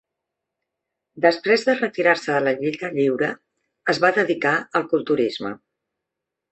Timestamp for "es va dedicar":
3.95-4.57